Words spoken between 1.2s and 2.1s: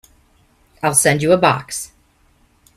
you a box.